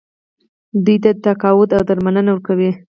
[0.85, 2.71] دوی ته تقاعد او درملنه ورکوي.